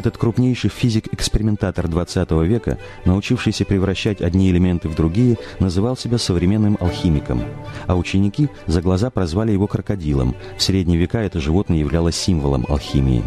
[0.00, 7.42] Этот крупнейший физик-экспериментатор XX века, научившийся превращать одни элементы в другие, называл себя современным алхимиком,
[7.86, 10.34] а ученики за глаза прозвали его крокодилом.
[10.56, 13.22] В средние века это животное являлось символом алхимии.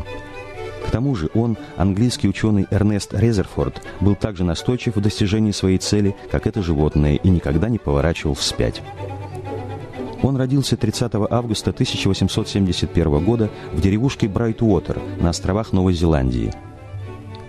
[0.88, 6.16] К тому же он, английский ученый Эрнест Резерфорд, был также настойчив в достижении своей цели,
[6.32, 8.82] как это животное, и никогда не поворачивал вспять.
[10.24, 16.52] Он родился 30 августа 1871 года в деревушке Брайтуотер на островах Новой Зеландии.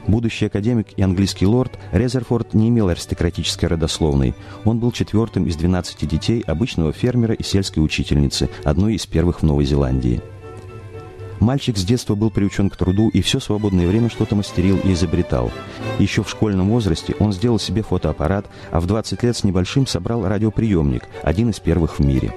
[0.09, 4.35] Будущий академик и английский лорд Резерфорд не имел аристократической родословной.
[4.65, 9.45] Он был четвертым из 12 детей обычного фермера и сельской учительницы, одной из первых в
[9.45, 10.21] Новой Зеландии.
[11.41, 15.51] Мальчик с детства был приучен к труду и все свободное время что-то мастерил и изобретал.
[15.99, 20.27] Еще в школьном возрасте он сделал себе фотоаппарат, а в 20 лет с небольшим собрал
[20.27, 22.33] радиоприемник, один из первых в мире.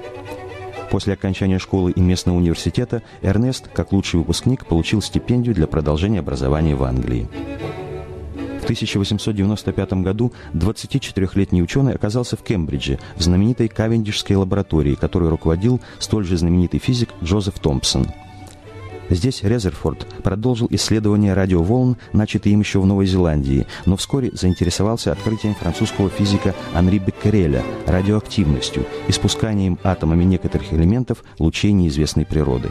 [0.89, 6.75] После окончания школы и местного университета Эрнест, как лучший выпускник, получил стипендию для продолжения образования
[6.75, 7.27] в Англии.
[8.61, 16.25] В 1895 году 24-летний ученый оказался в Кембридже, в знаменитой Кавендишской лаборатории, которой руководил столь
[16.25, 18.07] же знаменитый физик Джозеф Томпсон–
[19.09, 25.55] Здесь Резерфорд продолжил исследования радиоволн, начатые им еще в Новой Зеландии, но вскоре заинтересовался открытием
[25.55, 32.69] французского физика Анри Беккереля радиоактивностью, испусканием атомами некоторых элементов лучей неизвестной природы.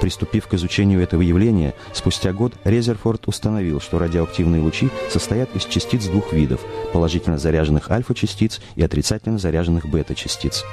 [0.00, 6.06] Приступив к изучению этого явления, спустя год Резерфорд установил, что радиоактивные лучи состоят из частиц
[6.06, 6.60] двух видов–
[6.92, 10.64] положительно заряженных альфа-частиц и отрицательно заряженных бета-частиц.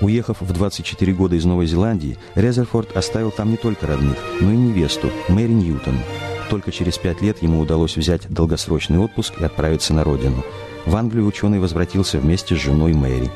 [0.00, 4.56] Уехав в 24 года из Новой Зеландии, Резерфорд оставил там не только родных, но и
[4.56, 5.98] невесту, Мэри Ньютон.
[6.50, 10.44] Только через пять лет ему удалось взять долгосрочный отпуск и отправиться на родину.
[10.86, 13.30] В Англию ученый возвратился вместе с женой Мэри.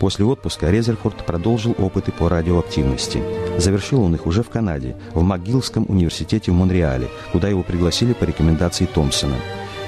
[0.00, 3.22] После отпуска Резерфорд продолжил опыты по радиоактивности.
[3.56, 8.24] Завершил он их уже в Канаде, в МcГиллском университете в Монреале, куда его пригласили по
[8.24, 9.36] рекомендации Томпсона.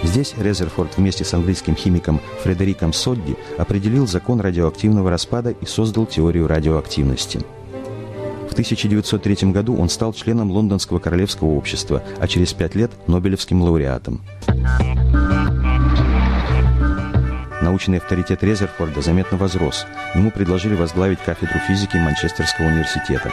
[0.05, 6.47] Здесь Резерфорд вместе с английским химиком Фредериком Содди определил закон радиоактивного распада и создал теорию
[6.47, 7.41] радиоактивности.
[8.49, 14.21] В 1903 году он стал членом Лондонского королевского общества, а через пять лет– Нобелевским лауреатом.
[17.63, 19.87] Научный авторитет Резерфорда заметно возрос.
[20.15, 23.33] Ему предложили возглавить кафедру физики Манчестерского университета.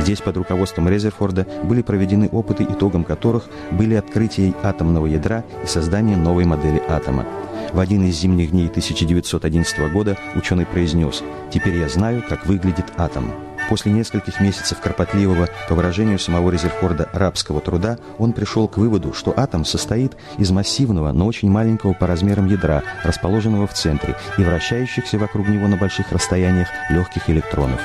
[0.00, 6.16] Здесь под руководством Резерфорда были проведены опыты, итогом которых были открытие атомного ядра и создание
[6.16, 7.26] новой модели атома.
[7.72, 11.22] В один из зимних дней 1911 года ученый произнес
[11.52, 13.30] «Теперь я знаю, как выглядит атом».
[13.68, 19.32] После нескольких месяцев кропотливого, по выражению самого Резерфорда, рабского труда, он пришел к выводу, что
[19.36, 25.18] атом состоит из массивного, но очень маленького по размерам ядра, расположенного в центре, и вращающихся
[25.18, 27.80] вокруг него на больших расстояниях легких электронов.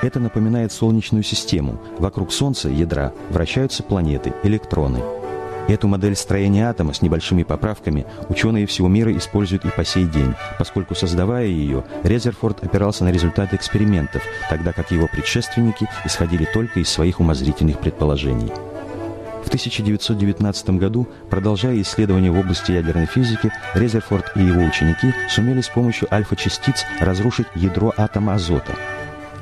[0.00, 1.80] Это напоминает Солнечную систему.
[1.98, 5.00] Вокруг Солнца, ядра, вращаются планеты, электроны.
[5.66, 10.34] Эту модель строения атома с небольшими поправками ученые всего мира используют и по сей день,
[10.56, 16.88] поскольку, создавая ее, Резерфорд опирался на результаты экспериментов, тогда как его предшественники исходили только из
[16.88, 18.50] своих умозрительных предположений.
[19.44, 25.68] В 1919 году, продолжая исследования в области ядерной физики, Резерфорд и его ученики сумели с
[25.68, 28.74] помощью альфа-частиц разрушить ядро атома азота–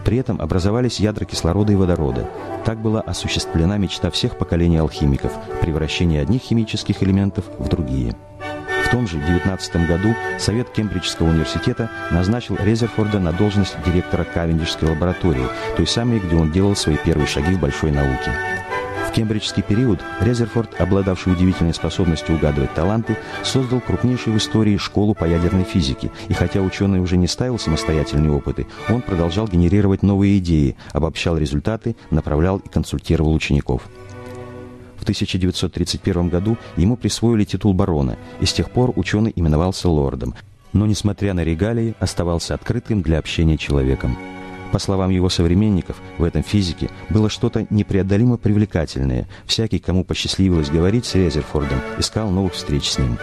[0.06, 2.30] при этом образовались ядра кислорода и водорода.
[2.64, 8.14] Так была осуществлена мечта всех поколений алхимиков– превращение одних химических элементов в другие.
[8.84, 15.48] В том же 19 году Совет Кембриджского университета назначил Резерфорда на должность директора Кавендишской лаборатории,
[15.76, 18.30] той самой, где он делал свои первые шаги в большой науке
[19.16, 25.64] кембриджский период Резерфорд, обладавший удивительной способностью угадывать таланты, создал крупнейшую в истории школу по ядерной
[25.64, 31.38] физике, и хотя ученый уже не ставил самостоятельные опыты, он продолжал генерировать новые идеи, обобщал
[31.38, 33.88] результаты, направлял и консультировал учеников.
[34.98, 40.34] В 1931 году ему присвоили титул барона, и с тех пор ученый именовался лордом,
[40.74, 44.18] но, несмотря на регалии, оставался открытым для общения человеком.
[44.72, 49.26] По словам его современников, в этом физике было что-то непреодолимо привлекательное.
[49.46, 53.18] Всякий, кому посчастливилось говорить с Резерфордом, искал новых встреч с ним.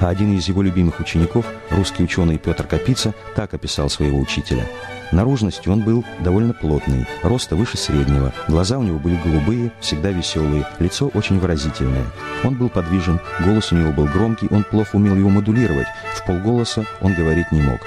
[0.00, 4.66] А один из его любимых учеников, русский ученый Петр Капица, так описал своего учителя.
[5.12, 10.66] Наружностью он был довольно плотный, роста выше среднего, глаза у него были голубые, всегда веселые,
[10.78, 12.06] лицо очень выразительное.
[12.42, 16.84] Он был подвижен, голос у него был громкий, он плохо умел его модулировать, в полголоса
[17.00, 17.78] он говорить не мог.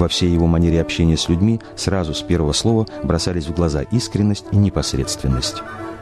[0.00, 4.46] Во всей его манере общения с людьми сразу с первого слова бросались в глаза искренность
[4.50, 5.56] и непосредственность.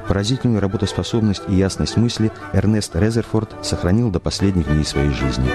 [0.06, 5.50] Поразительную работоспособность и ясность мысли Эрнест Резерфорд сохранил до последних дней своей жизни.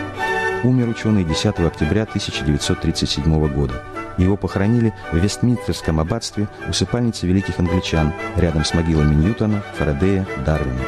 [0.66, 3.82] Умер ученый 10 октября 1937 года.
[4.18, 10.82] Его похоронили в Вестминстерском аббатстве усыпальницы великих англичан рядом с могилами Ньютона, Фарадея, Дарвина.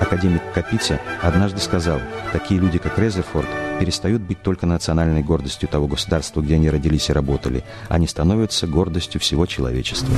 [0.00, 2.00] Академик Капица однажды сказал,
[2.32, 3.48] такие люди, как Резерфорд,
[3.80, 9.20] перестают быть только национальной гордостью того государства, где они родились и работали, они становятся гордостью
[9.20, 10.14] всего человечества.